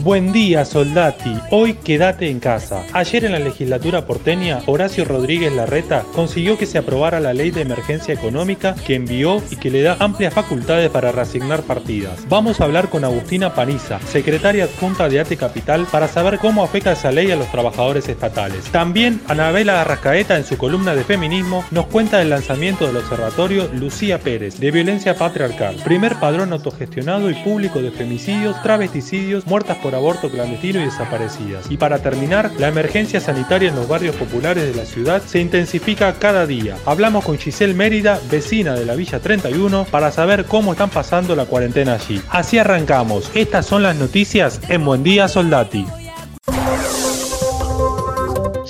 [0.00, 1.38] Buen día, soldati.
[1.52, 2.82] Hoy quédate en casa.
[2.92, 7.62] Ayer en la legislatura porteña, Horacio Rodríguez Larreta consiguió que se aprobara la ley de
[7.62, 12.26] emergencia económica que envió y que le da amplias facultades para reasignar partidas.
[12.28, 16.92] Vamos a hablar con Agustina Paniza, secretaria adjunta de ATE Capital, para saber cómo afecta
[16.92, 18.64] esa ley a los trabajadores estatales.
[18.72, 24.18] También Anabela Arrascaeta en su columna de feminismo nos cuenta del lanzamiento del observatorio Lucía
[24.18, 30.30] Pérez de violencia patriarcal, primer padrón autogestionado y público de femicidios, travesticidios, muertas por aborto
[30.30, 31.70] clandestino y desaparecidas.
[31.70, 36.14] Y para terminar, la emergencia sanitaria en los barrios populares de la ciudad se intensifica
[36.14, 36.78] cada día.
[36.86, 41.44] Hablamos con Giselle Mérida, vecina de la Villa 31, para saber cómo están pasando la
[41.44, 42.18] cuarentena allí.
[42.30, 43.30] Así arrancamos.
[43.34, 45.84] Estas son las noticias en Buen Día Soldati.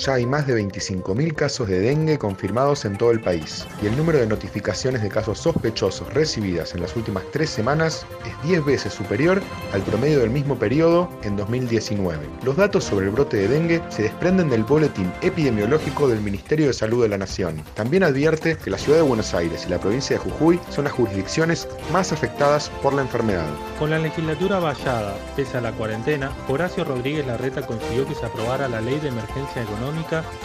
[0.05, 3.97] Ya hay más de 25.000 casos de dengue confirmados en todo el país y el
[3.97, 8.93] número de notificaciones de casos sospechosos recibidas en las últimas tres semanas es 10 veces
[8.93, 9.41] superior
[9.73, 12.19] al promedio del mismo periodo en 2019.
[12.43, 16.73] Los datos sobre el brote de dengue se desprenden del Boletín Epidemiológico del Ministerio de
[16.73, 17.63] Salud de la Nación.
[17.73, 20.93] También advierte que la ciudad de Buenos Aires y la provincia de Jujuy son las
[20.93, 23.47] jurisdicciones más afectadas por la enfermedad.
[23.79, 28.67] Con la legislatura vallada, pese a la cuarentena, Horacio Rodríguez Larreta consiguió que se aprobara
[28.67, 29.94] la ley de emergencia económica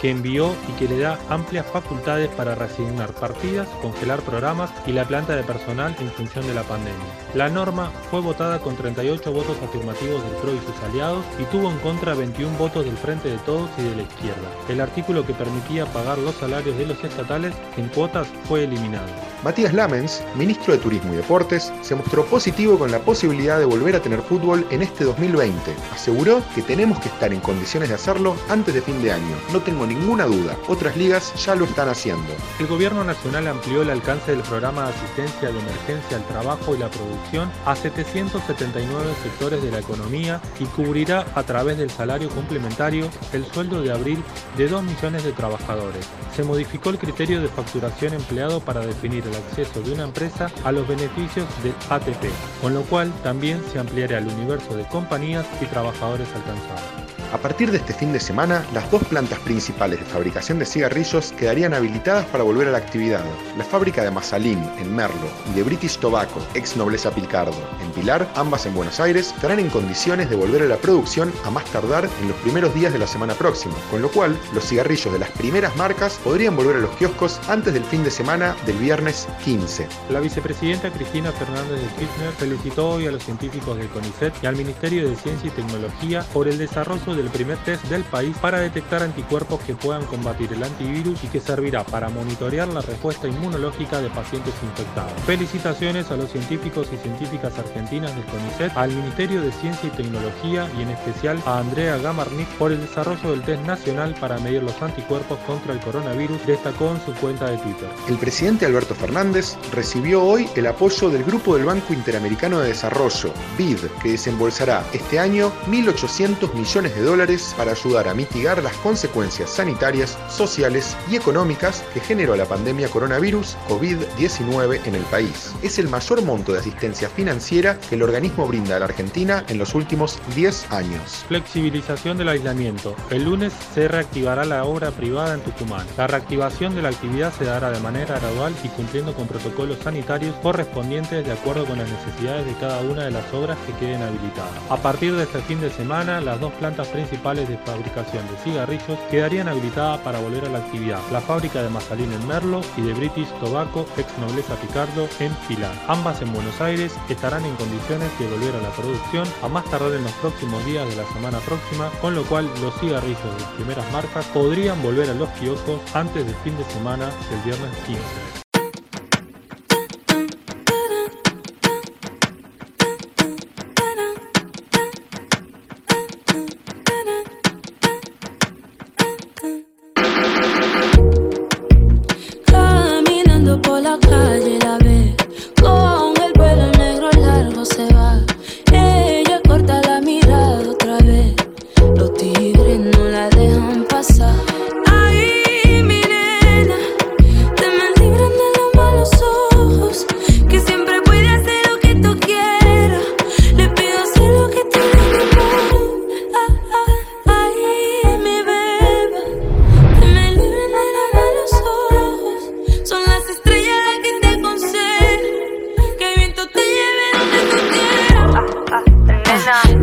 [0.01, 5.05] que envió y que le da amplias facultades para reasignar partidas, congelar programas y la
[5.05, 6.99] planta de personal en función de la pandemia.
[7.33, 11.69] La norma fue votada con 38 votos afirmativos del PRO y sus aliados y tuvo
[11.69, 14.49] en contra 21 votos del Frente de Todos y de la izquierda.
[14.69, 19.07] El artículo que permitía pagar los salarios de los estatales en cuotas fue eliminado.
[19.43, 23.95] Matías Lamens, ministro de Turismo y Deportes, se mostró positivo con la posibilidad de volver
[23.95, 25.57] a tener fútbol en este 2020.
[25.91, 29.35] Aseguró que tenemos que estar en condiciones de hacerlo antes de fin de año.
[29.51, 32.33] No tengo ninguna duda, otras ligas ya lo están haciendo.
[32.59, 36.77] El gobierno nacional amplió el alcance del programa de asistencia de emergencia al trabajo y
[36.77, 43.09] la producción a 779 sectores de la economía y cubrirá a través del salario complementario
[43.33, 44.23] el sueldo de abril
[44.57, 46.07] de 2 millones de trabajadores.
[46.35, 50.71] Se modificó el criterio de facturación empleado para definir el acceso de una empresa a
[50.71, 52.25] los beneficios del ATP,
[52.61, 57.10] con lo cual también se ampliará el universo de compañías y trabajadores alcanzados.
[57.33, 61.31] A partir de este fin de semana, las dos plantas principales de fabricación de cigarrillos
[61.31, 63.23] quedarían habilitadas para volver a la actividad.
[63.57, 68.29] La fábrica de Mazalín, en Merlo, y de British Tobacco, ex Nobleza Pilcardo, en Pilar,
[68.35, 72.09] ambas en Buenos Aires, estarán en condiciones de volver a la producción a más tardar
[72.21, 75.29] en los primeros días de la semana próxima, con lo cual los cigarrillos de las
[75.31, 79.87] primeras marcas podrían volver a los kioscos antes del fin de semana del viernes 15.
[80.09, 84.57] La vicepresidenta Cristina Fernández de Kirchner felicitó hoy a los científicos del CONICET y al
[84.57, 89.03] Ministerio de Ciencia y Tecnología por el desarrollo del primer test del país para detectar
[89.03, 94.09] anticuerpos que puedan combatir el antivirus y que servirá para monitorear la respuesta inmunológica de
[94.09, 95.13] pacientes infectados.
[95.25, 100.67] Felicitaciones a los científicos y científicas argentinas del CONICET, al Ministerio de Ciencia y Tecnología
[100.77, 104.81] y en especial a Andrea Gamarnik por el desarrollo del test nacional para medir los
[104.81, 107.89] anticuerpos contra el coronavirus, destacó en su cuenta de Twitter.
[108.07, 113.31] El presidente Alberto Fernández recibió hoy el apoyo del Grupo del Banco Interamericano de Desarrollo,
[113.57, 117.10] BID, que desembolsará este año 1.800 millones de dólares
[117.57, 123.57] para ayudar a mitigar las consecuencias sanitarias, sociales y económicas que generó la pandemia coronavirus
[123.67, 125.53] COVID-19 en el país.
[125.61, 129.57] Es el mayor monto de asistencia financiera que el organismo brinda a la Argentina en
[129.57, 131.25] los últimos 10 años.
[131.27, 132.95] Flexibilización del aislamiento.
[133.09, 135.85] El lunes se reactivará la obra privada en Tucumán.
[135.97, 140.33] La reactivación de la actividad se dará de manera gradual y cumpliendo con protocolos sanitarios
[140.37, 144.53] correspondientes de acuerdo con las necesidades de cada una de las obras que queden habilitadas.
[144.69, 148.99] A partir de este fin de semana, las dos plantas principales de fabricación de cigarrillos
[149.09, 150.99] quedarían habilitadas para volver a la actividad.
[151.11, 155.73] La fábrica de Mazalín en Merlo y de British Tobacco, ex Nobleza Picardo, en Pilar.
[155.87, 159.93] Ambas en Buenos Aires estarán en condiciones de volver a la producción a más tardar
[159.93, 163.91] en los próximos días de la semana próxima, con lo cual los cigarrillos de primeras
[163.91, 168.40] marcas podrían volver a los kioscos antes del fin de semana del viernes 15.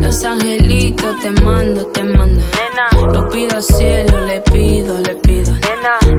[0.09, 2.41] Angelito te mando, te mando.
[3.13, 5.53] Lo pido al cielo, le pido, le pido.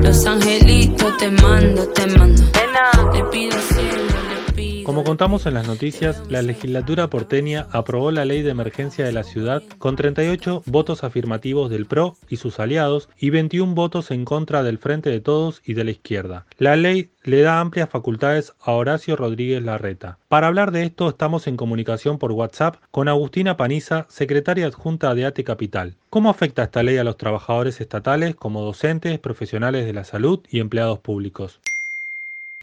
[0.01, 2.41] Los angelitos te mando, te mando.
[3.13, 4.20] Le pido al cielo.
[4.91, 9.23] Como contamos en las noticias, la legislatura porteña aprobó la ley de emergencia de la
[9.23, 14.63] ciudad con 38 votos afirmativos del PRO y sus aliados y 21 votos en contra
[14.63, 16.45] del Frente de Todos y de la izquierda.
[16.57, 20.17] La ley le da amplias facultades a Horacio Rodríguez Larreta.
[20.27, 25.25] Para hablar de esto estamos en comunicación por WhatsApp con Agustina Paniza, secretaria adjunta de
[25.25, 25.95] ATE Capital.
[26.09, 30.59] ¿Cómo afecta esta ley a los trabajadores estatales como docentes, profesionales de la salud y
[30.59, 31.61] empleados públicos?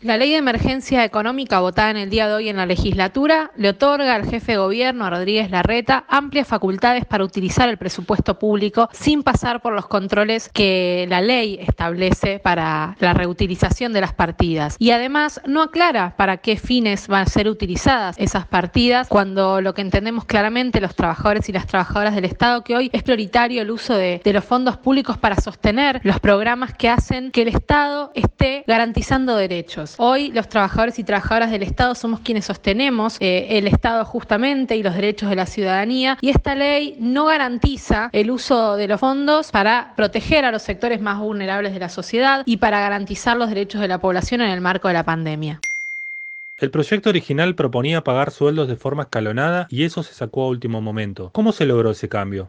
[0.00, 3.70] La ley de emergencia económica votada en el día de hoy en la legislatura le
[3.70, 8.88] otorga al jefe de gobierno, a Rodríguez Larreta, amplias facultades para utilizar el presupuesto público
[8.92, 14.76] sin pasar por los controles que la ley establece para la reutilización de las partidas.
[14.78, 19.74] Y además no aclara para qué fines van a ser utilizadas esas partidas cuando lo
[19.74, 23.72] que entendemos claramente los trabajadores y las trabajadoras del Estado que hoy es prioritario el
[23.72, 28.62] uso de, los fondos públicos para sostener los programas que hacen que el Estado esté
[28.68, 29.87] garantizando derechos.
[29.98, 34.82] Hoy los trabajadores y trabajadoras del Estado somos quienes sostenemos eh, el Estado justamente y
[34.82, 39.50] los derechos de la ciudadanía y esta ley no garantiza el uso de los fondos
[39.50, 43.80] para proteger a los sectores más vulnerables de la sociedad y para garantizar los derechos
[43.80, 45.60] de la población en el marco de la pandemia.
[46.58, 50.80] El proyecto original proponía pagar sueldos de forma escalonada y eso se sacó a último
[50.80, 51.30] momento.
[51.32, 52.48] ¿Cómo se logró ese cambio?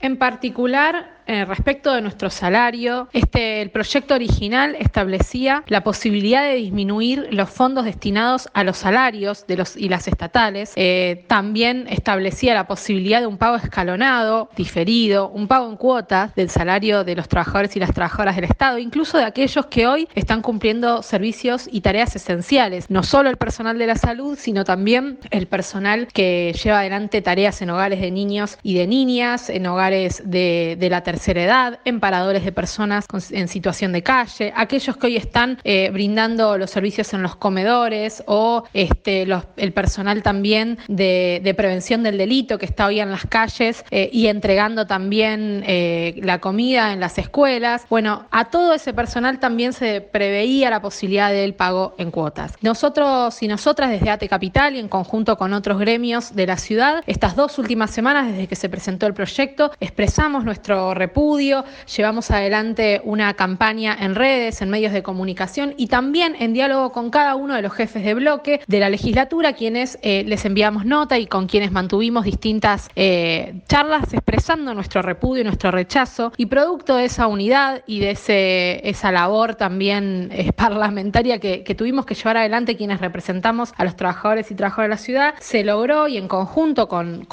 [0.00, 6.54] En particular, eh, respecto de nuestro salario, este, el proyecto original establecía la posibilidad de
[6.54, 10.72] disminuir los fondos destinados a los salarios de los, y las estatales.
[10.76, 16.48] Eh, también establecía la posibilidad de un pago escalonado, diferido, un pago en cuotas del
[16.48, 20.42] salario de los trabajadores y las trabajadoras del Estado, incluso de aquellos que hoy están
[20.42, 25.48] cumpliendo servicios y tareas esenciales, no solo el personal de la salud, sino también el
[25.48, 30.76] personal que lleva adelante tareas en hogares de niños y de niñas, en hogares de,
[30.78, 35.06] de la tercera tercera edad, en paradores de personas en situación de calle, aquellos que
[35.06, 39.26] hoy están eh, brindando los servicios en los comedores o este,
[39.56, 44.26] el personal también de, prevención del delito que está hoy en las calles eh, y
[44.26, 47.86] entregando también eh, la comida en las escuelas.
[47.88, 52.52] Bueno, a todo ese personal también se preveía la posibilidad del pago en cuotas.
[52.60, 57.02] Nosotros y nosotras desde ATE Capital y en conjunto con otros gremios de la ciudad,
[57.06, 61.64] estas dos últimas semanas desde que se presentó el proyecto, expresamos nuestro repudio,
[61.94, 67.10] llevamos adelante una campaña en redes, en medios de comunicación y también en diálogo con
[67.10, 71.18] cada uno de los jefes de bloque de la legislatura, quienes eh, les enviamos nota
[71.18, 76.32] y con quienes mantuvimos distintas eh, charlas expresando nuestro repudio y nuestro rechazo.
[76.36, 82.06] Y producto de esa unidad y de ese, esa labor también eh, parlamentaria que, tuvimos
[82.06, 86.08] que llevar adelante quienes representamos a los trabajadores y trabajadoras de la ciudad, se logró
[86.08, 87.26] y en conjunto con,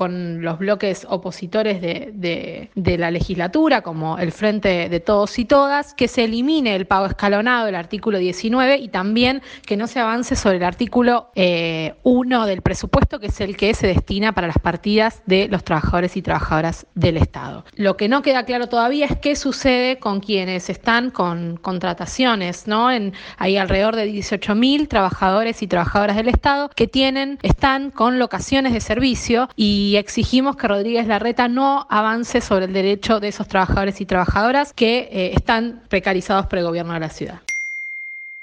[0.44, 6.26] los bloques opositores de la legislatura, como el Frente de Todos y Todas, que se
[6.26, 10.64] elimine el pago escalonado del artículo 19 y también que no se avance sobre el
[10.64, 15.48] artículo 1 eh, del presupuesto, que es el que se destina para las partidas de
[15.48, 17.64] los trabajadores y trabajadoras del Estado.
[17.76, 22.90] Lo que no queda claro todavía es qué sucede con quienes están con contrataciones, ¿no?
[23.38, 28.82] Hay alrededor de 18.000 trabajadores y trabajadoras del Estado que tienen, están con locaciones de
[28.82, 34.06] servicio y exigimos que Rodríguez Larreta no avance sobre el derecho de esos trabajadores y
[34.06, 37.42] trabajadoras que eh, están precarizados por el gobierno de la ciudad.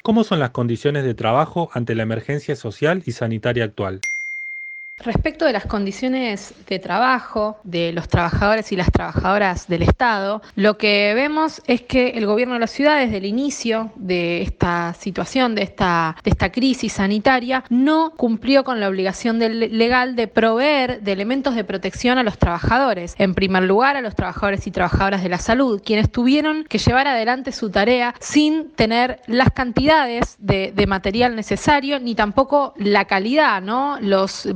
[0.02, 4.00] ¿Cómo son las condiciones de trabajo ante la emergencia social y sanitaria actual?
[5.02, 10.76] Respecto de las condiciones de trabajo de los trabajadores y las trabajadoras del Estado, lo
[10.76, 15.54] que vemos es que el gobierno de la ciudad desde el inicio de esta situación,
[15.54, 21.12] de esta, de esta crisis sanitaria, no cumplió con la obligación legal de proveer de
[21.12, 23.14] elementos de protección a los trabajadores.
[23.18, 27.06] En primer lugar, a los trabajadores y trabajadoras de la salud, quienes tuvieron que llevar
[27.06, 33.98] adelante su tarea sin tener las cantidades de, material necesario ni tampoco la calidad, ¿no?
[34.00, 34.48] Los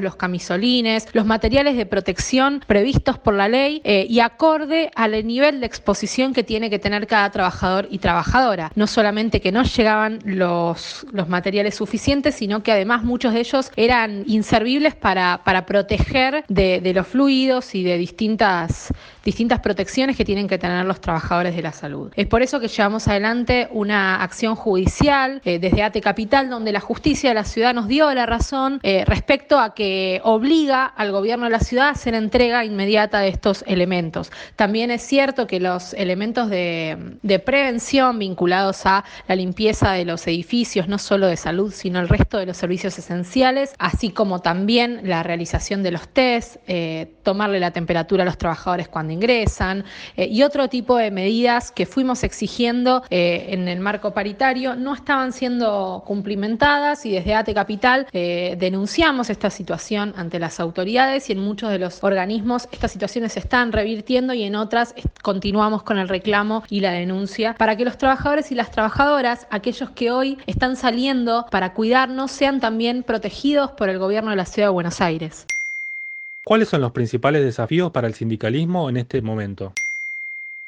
[0.00, 5.60] los camisolines, los materiales de protección previstos por la ley eh, y acorde al nivel
[5.60, 8.72] de exposición que tiene que tener cada trabajador y trabajadora.
[8.74, 13.70] No solamente que no llegaban los, los materiales suficientes, sino que además muchos de ellos
[13.76, 18.92] eran inservibles para, para proteger de, de los fluidos y de distintas
[19.24, 22.12] distintas protecciones que tienen que tener los trabajadores de la salud.
[22.16, 26.80] Es por eso que llevamos adelante una acción judicial eh, desde ATE Capital, donde la
[26.80, 31.44] justicia de la ciudad nos dio la razón eh, respecto a que obliga al gobierno
[31.44, 34.30] de la ciudad a hacer entrega inmediata de estos elementos.
[34.56, 40.26] También es cierto que los elementos de, de prevención vinculados a la limpieza de los
[40.26, 45.00] edificios, no solo de salud, sino el resto de los servicios esenciales, así como también
[45.04, 49.84] la realización de los test, eh, tomarle la temperatura a los trabajadores cuando ingresan
[50.16, 54.94] eh, y otro tipo de medidas que fuimos exigiendo eh, en el marco paritario no
[54.94, 61.40] estaban siendo cumplimentadas y desde ATE Capital denunciamos esta situación ante las autoridades y en
[61.40, 66.08] muchos de los organismos estas situaciones se están revirtiendo y en otras continuamos con el
[66.08, 70.76] reclamo y la denuncia para que los trabajadores y las trabajadoras, aquellos que hoy están
[70.76, 75.46] saliendo para cuidarnos, sean también protegidos por el gobierno de la Ciudad de Buenos Aires.
[76.44, 79.72] ¿Cuáles son los principales desafíos para el sindicalismo en este momento?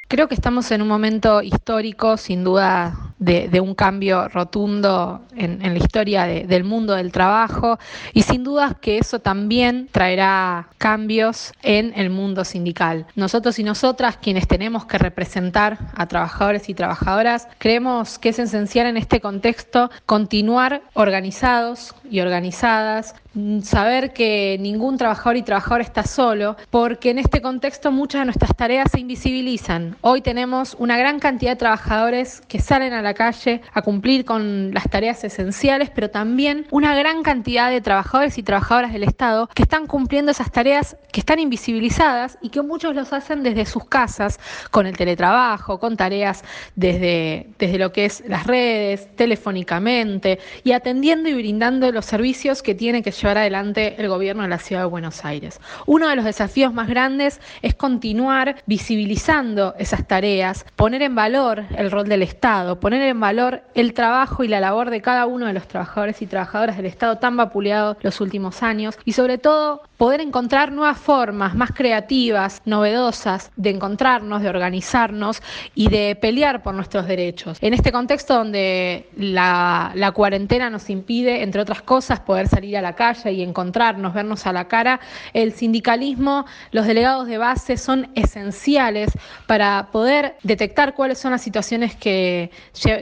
[0.06, 5.78] Creo que estamos en un momento histórico, sin duda, de, un cambio rotundo en, la
[5.78, 7.78] historia del mundo del trabajo
[8.12, 13.06] y sin duda que eso también traerá cambios en el mundo sindical.
[13.16, 18.86] Nosotros y nosotras, quienes tenemos que representar a trabajadores y trabajadoras, creemos que es esencial
[18.86, 23.14] en este contexto continuar organizados y organizadas,
[23.62, 28.56] saber que ningún trabajador y trabajadora está solo, porque en este contexto muchas de nuestras
[28.56, 29.96] tareas se invisibilizan.
[30.02, 34.72] Hoy tenemos una gran cantidad de trabajadores que salen a la calle a cumplir con
[34.72, 39.62] las tareas esenciales, pero también una gran cantidad de trabajadores y trabajadoras del Estado que
[39.62, 44.38] están cumpliendo esas tareas que están invisibilizadas y que muchos los hacen desde sus casas,
[44.70, 46.44] con el teletrabajo, con tareas
[46.76, 52.74] desde, desde lo que es las redes, telefónicamente y atendiendo y brindando los servicios que
[52.74, 55.60] tiene que llevar adelante el gobierno de la Ciudad de Buenos Aires.
[55.86, 61.90] Uno de los desafíos más grandes es continuar visibilizando esas tareas, poner en valor el
[61.90, 65.52] rol del Estado, poner en valor el trabajo y la labor de cada uno de
[65.52, 70.20] los trabajadores y trabajadoras del Estado tan vapuleado los últimos años y sobre todo poder
[70.20, 75.42] encontrar nuevas formas más creativas, novedosas de encontrarnos, de organizarnos
[75.74, 77.58] y de pelear por nuestros derechos.
[77.60, 82.94] En este contexto donde la, cuarentena nos impide, entre otras cosas, poder salir a la
[82.94, 85.00] calle y encontrarnos, vernos a la cara,
[85.32, 89.10] el sindicalismo, los delegados de base son esenciales
[89.46, 92.50] para poder detectar cuáles son las situaciones que,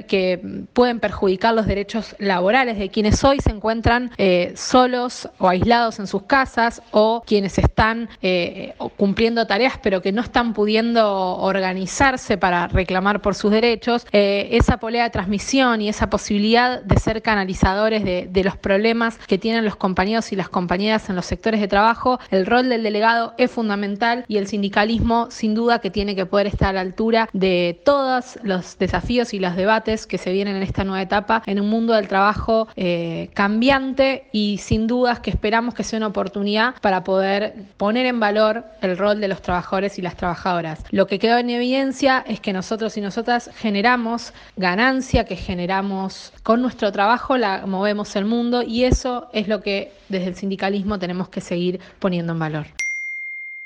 [0.08, 5.98] que pueden perjudicar los derechos laborales de quienes hoy se encuentran eh, solos o aislados
[5.98, 12.38] en sus casas o quienes están eh, cumpliendo tareas pero que no están pudiendo organizarse
[12.38, 17.22] para reclamar por sus derechos, eh, esa polea de transmisión y esa posibilidad de ser
[17.22, 21.68] canalizadores de, los problemas que tienen los compañeros y las compañeras en los sectores de
[21.68, 26.26] trabajo, el rol del delegado es fundamental y el sindicalismo sin duda que tiene que
[26.26, 30.56] poder estar a la altura de todos los desafíos y los debates que se vienen
[30.56, 35.30] en esta nueva etapa en un mundo del trabajo eh, cambiante y sin dudas que
[35.30, 39.98] esperamos que sea una oportunidad para poder poner en valor el rol de los trabajadores
[39.98, 40.84] y las trabajadoras.
[40.90, 46.62] Lo que quedó en evidencia es que nosotros y nosotras generamos ganancia, que generamos con
[46.62, 51.28] nuestro trabajo, la movemos el mundo y eso es lo que desde el sindicalismo tenemos
[51.28, 52.66] que seguir poniendo en valor.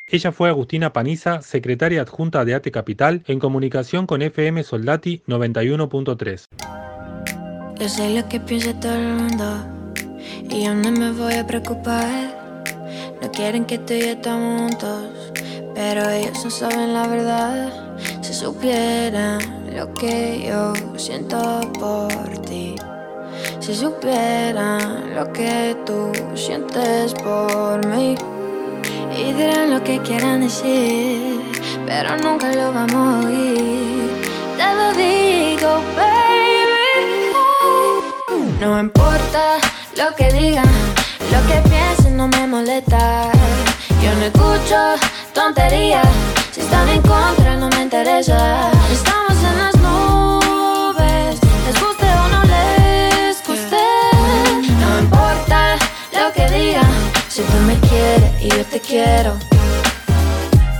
[0.08, 6.46] Ella fue Agustina Paniza, secretaria adjunta de ATE Capital, en comunicación con FM Soldati 91.3.
[7.80, 9.66] Yo sé lo que piensa todo el mundo
[10.48, 12.35] y yo no me voy a preocupar.
[13.20, 15.32] No quieren que tú y yo juntos,
[15.74, 17.96] pero ellos no saben la verdad.
[18.20, 19.40] Si supieran
[19.74, 22.08] lo que yo siento por
[22.42, 22.76] ti.
[23.60, 28.16] Si supieran lo que tú sientes por mí.
[29.18, 31.40] Y dirán lo que quieran decir,
[31.86, 34.10] pero nunca lo vamos a oír.
[34.56, 37.32] Te lo digo, baby.
[38.60, 39.58] No importa
[39.96, 40.68] lo que digan,
[41.32, 43.30] lo que piensen no me molesta.
[44.02, 44.76] Yo no escucho
[45.34, 46.06] tonterías,
[46.50, 48.70] si están en contra no me interesa.
[48.90, 53.82] Estamos en las nubes, les guste o no les guste.
[54.80, 55.76] No importa
[56.12, 56.94] lo que digan.
[57.28, 59.34] Si tú me quieres y yo te quiero.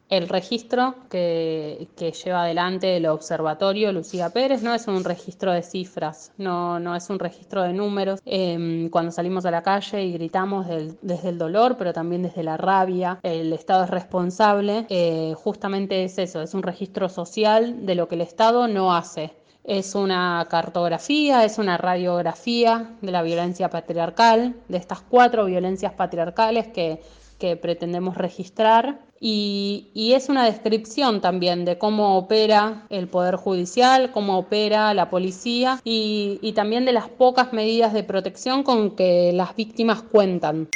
[0.07, 1.87] El registro que,
[2.23, 7.09] lleva adelante el observatorio Lucía Pérez no es un registro de cifras, no, no es
[7.09, 8.19] un registro de números.
[8.23, 10.67] Em, cuando salimos a la calle y gritamos
[11.01, 16.19] desde el dolor, pero también desde la rabia, el Estado es responsable, eh, justamente es
[16.19, 19.33] eso, es un registro social de lo que el Estado no hace.
[19.63, 26.67] Es una cartografía, es una radiografía de la violencia patriarcal, de estas cuatro violencias patriarcales
[26.67, 27.01] que
[27.39, 34.37] que pretendemos registrar y, es una descripción también de cómo opera el Poder Judicial, cómo
[34.37, 39.55] opera la policía y, y también de las pocas medidas de protección con que las
[39.55, 40.69] víctimas cuentan.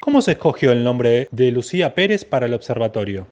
[0.00, 3.26] ¿Cómo se escogió el nombre de Lucía Pérez para el observatorio?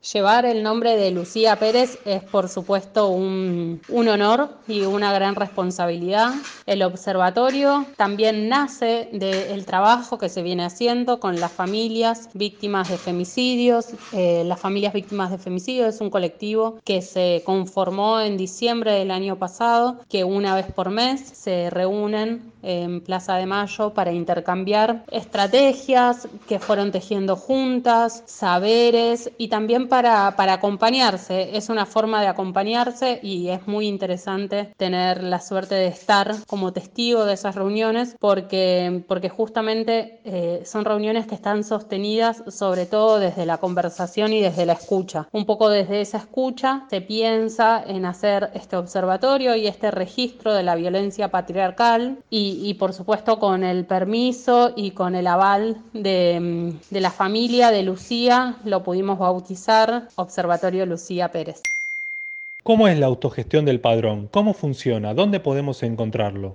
[0.00, 6.32] Llevar el nombre de Lucía Pérez es por supuesto un, honor y una gran responsabilidad.
[6.64, 12.96] El observatorio también nace del trabajo que se viene haciendo con las familias víctimas de
[12.96, 13.88] femicidios.
[14.12, 19.10] Eh, las familias víctimas de femicidios es un colectivo que se conformó en diciembre del
[19.10, 25.04] año pasado, que una vez por mes se reúnen en Plaza de Mayo para intercambiar
[25.10, 31.56] estrategias que fueron tejiendo juntas, saberes y también para, acompañarse.
[31.56, 36.72] Es una forma de acompañarse y es muy interesante tener la suerte de estar como
[36.72, 43.18] testigo de esas reuniones porque, porque justamente eh, son reuniones que están sostenidas sobre todo
[43.18, 45.28] desde la conversación y desde la escucha.
[45.32, 50.62] Un poco desde esa escucha se piensa en hacer este observatorio y este registro de
[50.62, 56.74] la violencia patriarcal y y, por supuesto con el permiso y con el aval de,
[56.90, 61.62] de la familia de Lucía lo pudimos bautizar Observatorio Lucía Pérez.
[62.62, 64.28] ¿Cómo es la autogestión del padrón?
[64.30, 65.14] ¿Cómo funciona?
[65.14, 66.54] ¿Dónde podemos encontrarlo?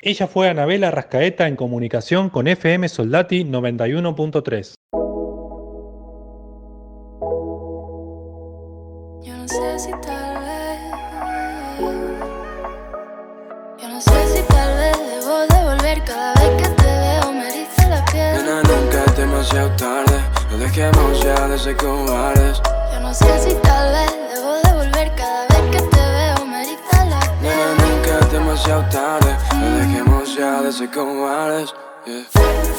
[0.00, 4.74] Ella fue Anabela Rascaeta en comunicación con FM Soldati 91.3.
[9.26, 10.78] Yo no sé si tal vez.
[13.82, 17.88] Yo no sé si tal vez debo devolver cada vez que te veo me dice
[17.88, 18.36] la piel.
[18.36, 20.20] Nena, nunca es demasiado tarde.
[20.52, 22.62] No dejemos ya de ser cobardes.
[22.92, 27.04] Yo no sé si tal vez debo devolver cada vez que te veo me dice
[27.10, 27.42] la piel.
[27.42, 29.37] Nena, nunca es demasiado tarde.
[30.38, 31.74] No dejemos ya de ser cobardes.
[32.06, 32.77] Yeah.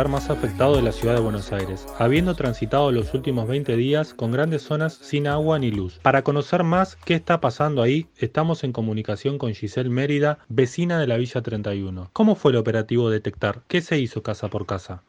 [0.00, 4.14] popular más afectado de la ciudad de Buenos Aires, habiendo transitado los últimos 20 días
[4.14, 5.98] con grandes zonas sin agua ni luz.
[6.02, 11.06] Para conocer más qué está pasando ahí, estamos en comunicación con Giselle Mérida, vecina de
[11.06, 12.08] la Villa 31.
[12.14, 13.60] ¿Cómo fue el operativo Detectar?
[13.68, 15.02] ¿Qué se hizo casa por casa?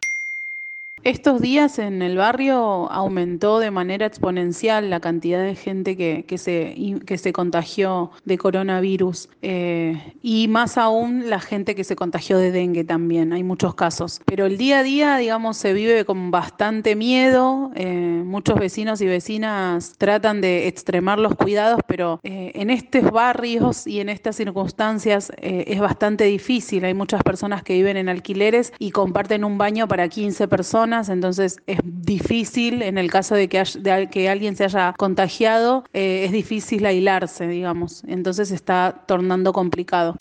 [1.04, 6.38] Estos días en el barrio aumentó de manera exponencial la cantidad de gente que, que
[6.38, 6.76] se,
[7.08, 12.52] que se contagió de coronavirus eh, y más aún la gente que se contagió de
[12.52, 14.22] dengue también, hay muchos casos.
[14.26, 19.08] Pero el día a día, digamos, se vive con bastante miedo, eh, muchos vecinos y
[19.08, 25.32] vecinas tratan de extremar los cuidados, pero eh, en estos barrios y en estas circunstancias
[25.42, 30.08] es bastante difícil, hay muchas personas que viven en alquileres y comparten un baño para
[30.08, 34.94] 15 personas, entonces es difícil, en el caso de que, de que alguien se haya
[34.98, 40.16] contagiado, eh, es difícil aislarse, digamos, entonces está tornando complicado.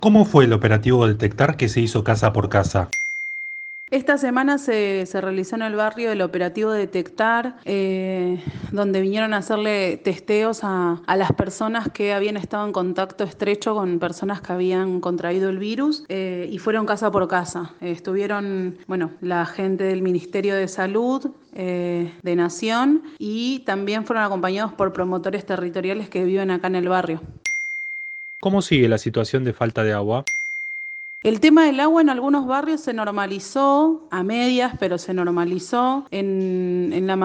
[0.00, 2.90] ¿Cómo fue el operativo Detectar que se hizo casa por casa?
[3.88, 9.96] Esta semana se, realizó en el barrio el operativo Detectar, eh, donde vinieron a hacerle
[9.98, 15.00] testeos a, a las personas que habían estado en contacto estrecho con personas que habían
[15.00, 17.74] contraído el virus eh, y fueron casa por casa.
[17.80, 24.72] Eh, estuvieron, bueno, la gente del Ministerio de Salud, de Nación y también fueron acompañados
[24.74, 27.22] por promotores territoriales que viven acá en el barrio.
[28.40, 30.24] ¿Cómo sigue la situación de falta de agua?
[31.26, 36.04] El tema del agua en algunos barrios se normalizó, a medias, pero se normalizó.
[36.12, 37.16] En, la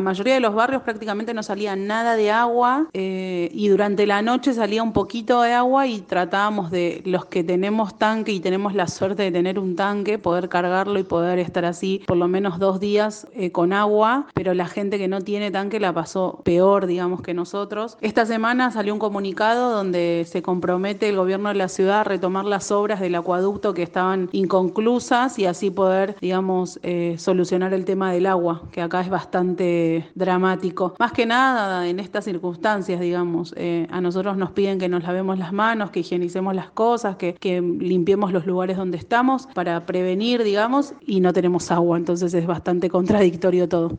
[0.00, 4.54] mayoría de los barrios prácticamente no salía nada de agua eh, y durante la noche
[4.54, 8.88] salía un poquito de agua y tratábamos de los que tenemos tanque y tenemos la
[8.88, 12.80] suerte de tener un tanque, poder cargarlo y poder estar así por lo menos dos
[12.80, 17.22] días eh, con agua, pero la gente que no tiene tanque la pasó peor, digamos,
[17.22, 17.98] que nosotros.
[18.00, 22.44] Esta semana salió un comunicado donde se compromete el gobierno de la ciudad a retomar
[22.44, 28.10] las obras del acueducto que estaban inconclusas y así poder, digamos, eh, solucionar el tema
[28.10, 30.94] del agua, que acá es bastante dramático.
[30.98, 35.38] Más que nada en estas circunstancias, digamos, eh, a nosotros nos piden que nos lavemos
[35.38, 40.42] las manos, que higienicemos las cosas, que, que limpiemos los lugares donde estamos para prevenir,
[40.42, 43.98] digamos, y no tenemos agua, entonces es bastante contradictorio todo.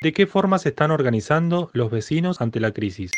[0.00, 3.10] ¿De qué forma se están organizando los vecinos ante la crisis?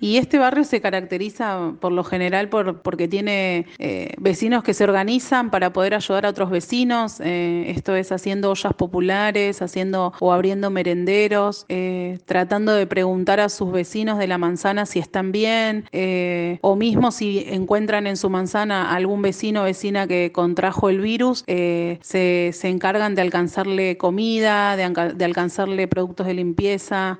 [0.00, 4.82] Y este barrio se caracteriza por lo general por, porque tiene eh, vecinos que se
[4.82, 7.20] organizan para poder ayudar a otros vecinos.
[7.20, 13.48] eh, esto es haciendo ollas populares, haciendo o abriendo merenderos, eh, tratando de preguntar a
[13.48, 18.28] sus vecinos de la manzana si están bien, eh, o mismo si encuentran en su
[18.30, 24.76] manzana algún vecino o vecina que contrajo el virus, se, se encargan de alcanzarle comida,
[24.76, 27.18] de, de alcanzarle productos de limpieza,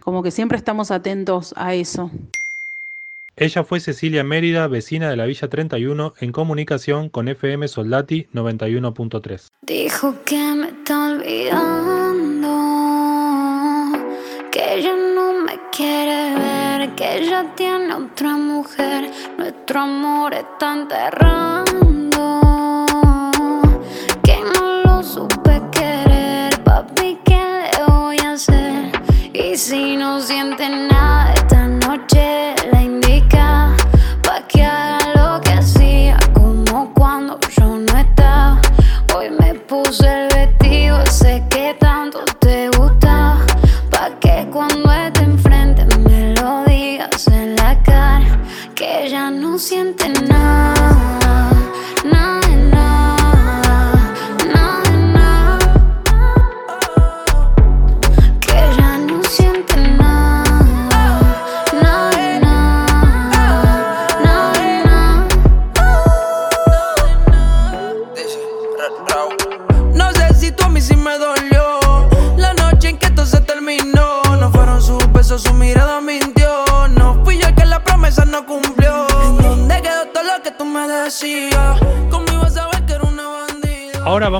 [0.00, 1.91] como que siempre estamos atentos a eso.
[3.36, 9.48] Ella fue Cecilia Mérida, vecina de la Villa 31, en comunicación con FM Soldati 91.3.
[9.62, 12.48] Dijo que me está olvidando,
[14.50, 22.40] que ella no me quiere ver, que ella tiene otra mujer, nuestro amor está enterrando,
[24.22, 28.92] que no lo supe querer, papi, ¿qué le voy a hacer?
[29.32, 30.91] Y si no siente nada
[32.02, 32.51] esta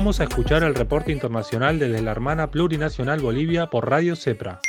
[0.03, 4.59] vamos a escuchar el reporte internacional desde la hermana plurinacional Bolivia por Radio CEPRA.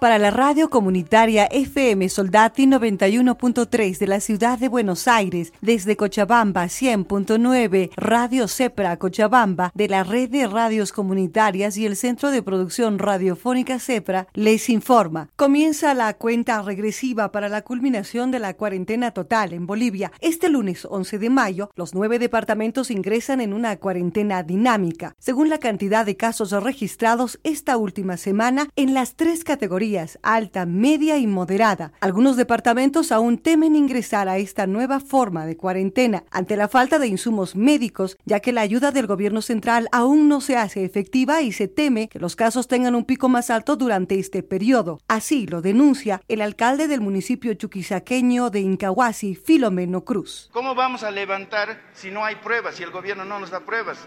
[0.00, 6.66] Para la radio comunitaria FM Soldati 91.3 de la ciudad de Buenos Aires, desde Cochabamba
[6.66, 13.00] 100.9, Radio Cepra Cochabamba de la red de radios comunitarias y el Centro de Producción
[13.00, 15.30] Radiofónica Cepra, les informa.
[15.34, 20.12] Comienza la cuenta regresiva para la culminación de la cuarentena total en Bolivia.
[20.20, 25.58] Este lunes 11 de mayo, los nueve departamentos ingresan en una cuarentena dinámica, según la
[25.58, 29.87] cantidad de casos registrados esta última semana en las tres categorías,
[30.22, 31.92] alta, media y moderada.
[32.00, 37.06] Algunos departamentos aún temen ingresar a esta nueva forma de cuarentena ante la falta de
[37.06, 41.52] insumos médicos, ya que la ayuda del gobierno central aún no se hace efectiva y
[41.52, 45.00] se teme que los casos tengan un pico más alto durante este periodo.
[45.08, 50.50] Así lo denuncia el alcalde del municipio chuquisaqueño de Incahuasi, Filomeno Cruz.
[50.52, 53.98] ¿Cómo vamos a levantar si no hay pruebas, si el gobierno no nos da pruebas?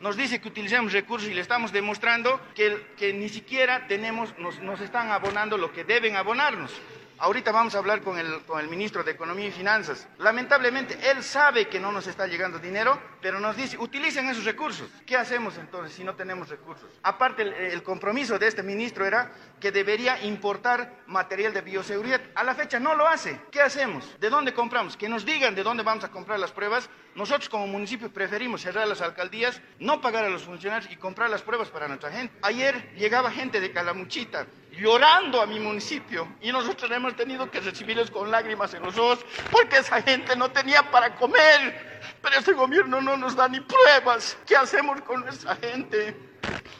[0.00, 5.10] Nos dice que utilicemos recursos y le estamos demostrando que, ni siquiera tenemos, nos están
[5.10, 6.72] abonando lo que deben abonarnos.
[7.20, 10.08] Ahorita vamos a hablar con el, con el ministro de Economía y Finanzas.
[10.16, 14.88] Lamentablemente, él sabe que no nos está llegando dinero, pero nos dice, utilicen esos recursos.
[15.04, 16.88] ¿Qué hacemos entonces si no tenemos recursos?
[17.02, 22.22] Aparte, el, el compromiso de este ministro era que debería importar material de bioseguridad.
[22.34, 23.38] A la fecha no lo hace.
[23.50, 24.18] ¿Qué hacemos?
[24.18, 24.96] ¿De dónde compramos?
[24.96, 26.88] Que nos digan de dónde vamos a comprar las pruebas.
[27.14, 31.42] Nosotros como municipio preferimos cerrar las alcaldías, no pagar a los funcionarios y comprar las
[31.42, 32.34] pruebas para nuestra gente.
[32.40, 38.10] Ayer llegaba gente de Calamuchita, llorando a mi municipio y nosotros hemos tenido que recibirlos
[38.10, 41.90] con lágrimas en los ojos porque esa gente no tenía para comer.
[42.22, 44.36] Pero este gobierno no nos da ni pruebas.
[44.46, 46.16] ¿Qué hacemos con esa gente?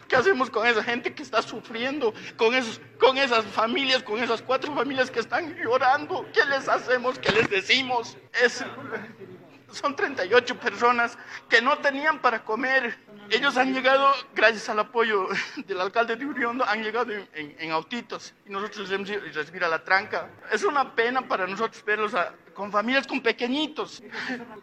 [0.09, 2.14] ¿Qué hacemos con esa gente que está sufriendo?
[2.37, 6.26] Con esas familias, con esas cuatro familias que están llorando.
[6.33, 7.18] ¿Qué les hacemos?
[7.18, 8.16] ¿Qué les decimos?
[8.42, 8.64] Es,
[9.71, 12.99] son 38 personas que no tenían para comer.
[13.31, 15.29] Ellos han llegado, gracias al apoyo
[15.67, 19.65] del alcalde de Uriondo, han llegado en, en, en autitos y nosotros les hemos recibir
[19.65, 20.29] a la tranca.
[20.51, 24.03] Es una pena para nosotros verlos a, con familias con pequeñitos.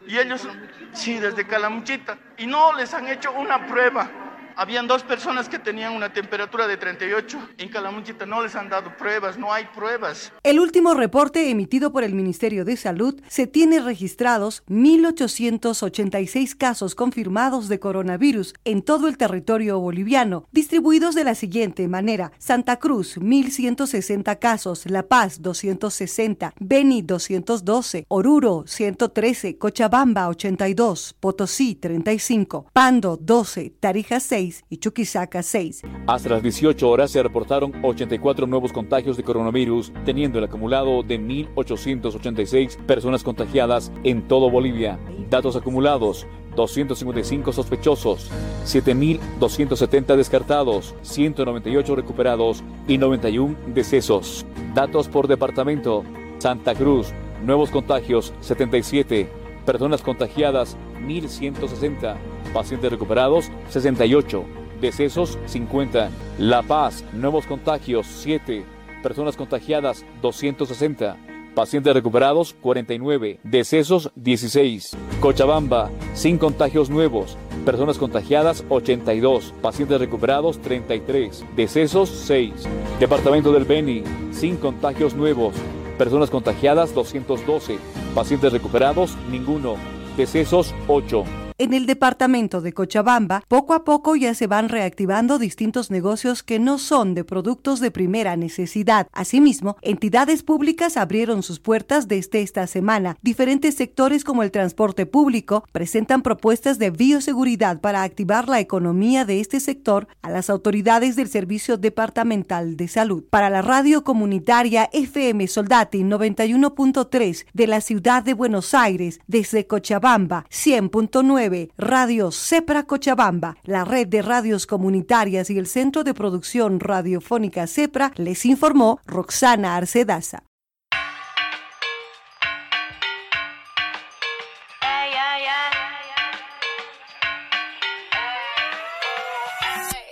[0.05, 0.47] Y ellos,
[0.93, 2.17] sí, desde Calamuchita.
[2.37, 4.26] Y no les han hecho una prueba.
[4.59, 7.49] Habían dos personas que tenían una temperatura de 38.
[7.59, 10.31] En Calamuchita no les han dado pruebas, no hay pruebas.
[10.41, 17.67] El último reporte emitido por el Ministerio de Salud se tiene registrados 1.886 casos confirmados
[17.67, 22.31] de coronavirus en todo el territorio boliviano, distribuidos de la siguiente manera.
[22.39, 32.71] Santa Cruz, 1.160 casos, La Paz, 260, Beni, 212, Oruro, 113, Cochabamba, 82, Potosí, 35,
[32.73, 35.83] Pando, 12, Tarija, 6, y Chuquisaca 6.
[36.07, 41.19] Hasta las 18 horas se reportaron 84 nuevos contagios de coronavirus, teniendo el acumulado de
[41.19, 44.99] 1.886 personas contagiadas en todo Bolivia.
[45.29, 46.25] Datos acumulados.
[46.55, 48.31] 255 sospechosos,
[48.65, 54.45] 7.270 descartados, 198 recuperados y 91 decesos.
[54.73, 56.03] Datos por departamento.
[56.39, 57.13] Santa Cruz,
[57.45, 59.29] nuevos contagios 77,
[59.65, 62.17] personas contagiadas 1.160,
[62.53, 64.45] pacientes recuperados 68,
[64.81, 66.09] decesos 50.
[66.39, 68.63] La Paz, nuevos contagios 7,
[69.03, 71.17] personas contagiadas 260.
[71.55, 74.95] Pacientes recuperados 49, decesos 16.
[75.19, 82.53] Cochabamba, sin contagios nuevos, personas contagiadas 82, pacientes recuperados 33, decesos 6.
[82.99, 85.55] Departamento del Beni, sin contagios nuevos,
[85.97, 87.79] personas contagiadas 212,
[88.13, 89.77] pacientes recuperados ninguno,
[90.15, 91.46] decesos 8.
[91.59, 96.59] En el departamento de Cochabamba, poco a poco ya se van reactivando distintos negocios que
[96.59, 99.07] no son de productos de primera necesidad.
[99.11, 103.17] Asimismo, entidades públicas abrieron sus puertas desde esta semana.
[103.23, 109.39] Diferentes sectores como el transporte público presentan propuestas de bioseguridad para activar la economía de
[109.39, 113.23] este sector a las autoridades del Servicio Departamental de Salud.
[113.31, 120.45] Para la radio comunitaria FM Soldati 91.3 de la ciudad de Buenos Aires, desde Cochabamba
[120.51, 121.46] 100.9
[121.77, 128.11] Radio Cepra Cochabamba, la red de radios comunitarias y el Centro de Producción Radiofónica Cepra,
[128.15, 130.46] les informó Roxana Arcedaza.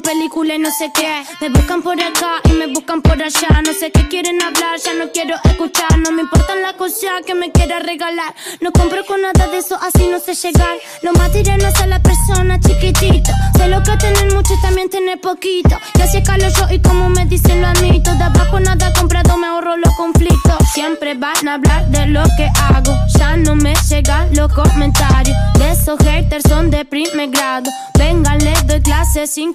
[0.00, 1.22] con película y no sé qué.
[1.40, 3.62] Me buscan por acá y me buscan por allá.
[3.66, 5.98] No sé qué quieren hablar, ya no quiero escuchar.
[5.98, 8.34] No me importan las cosas que me quiera regalar.
[8.60, 10.76] No compro con nada de eso, así no sé llegar.
[11.02, 13.32] Lo material no hace a la persona chiquitito.
[13.56, 15.76] Sé lo que tener mucho y también tener poquito.
[15.98, 18.14] Y así escalo yo y como me dicen lo admito.
[18.14, 20.56] De abajo nada comprado, me ahorro los conflictos.
[20.72, 22.94] Siempre van a hablar de lo que hago.
[23.18, 25.36] Ya no me llegan los comentarios.
[25.58, 27.70] De esos haters son de primer grado.
[27.98, 29.52] Vengan, les doy clase sin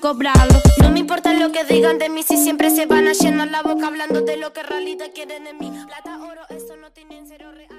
[0.82, 3.62] No me importa lo que digan de mí si siempre se van a llenar la
[3.62, 5.72] boca hablando de lo que realidad quieren de mí.
[5.88, 6.92] Plata, oro, eso no
[7.52, 7.76] real.